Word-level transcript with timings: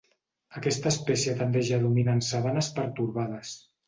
Aquesta 0.59 0.87
espècie 0.91 1.35
tendeix 1.41 1.69
a 1.77 1.79
dominar 1.83 2.15
en 2.21 2.23
sabanes 2.29 2.71
pertorbades. 2.79 3.53